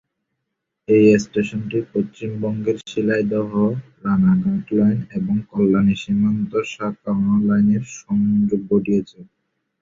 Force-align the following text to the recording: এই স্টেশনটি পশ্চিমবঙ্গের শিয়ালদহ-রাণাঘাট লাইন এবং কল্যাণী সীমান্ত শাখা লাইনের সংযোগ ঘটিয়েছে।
এই 0.87 1.05
স্টেশনটি 1.17 1.79
পশ্চিমবঙ্গের 1.91 2.77
শিয়ালদহ-রাণাঘাট 2.85 4.65
লাইন 4.77 4.99
এবং 5.17 5.35
কল্যাণী 5.51 5.95
সীমান্ত 6.01 6.51
শাখা 6.71 7.13
লাইনের 7.47 7.85
সংযোগ 7.99 8.61
ঘটিয়েছে। 8.71 9.19